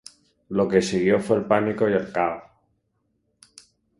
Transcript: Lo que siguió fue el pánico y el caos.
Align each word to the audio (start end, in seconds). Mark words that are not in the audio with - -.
Lo 0.49 0.67
que 0.67 0.81
siguió 0.81 1.19
fue 1.19 1.37
el 1.37 1.45
pánico 1.45 1.87
y 1.87 1.93
el 1.93 2.11
caos. 2.11 2.41